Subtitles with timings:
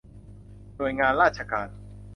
[0.75, 1.69] หน่วยงานราชการ